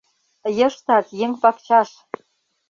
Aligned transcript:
Йыштак 0.57 1.05
еҥ 1.25 1.31
пакчаш 1.41 1.89